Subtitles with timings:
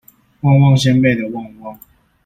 [0.41, 1.79] 旺旺仙貝的旺旺